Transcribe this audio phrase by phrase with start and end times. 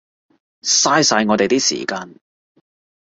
[0.63, 2.19] 嘥晒我哋啲時間